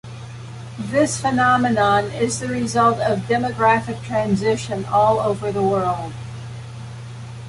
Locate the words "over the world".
5.19-6.11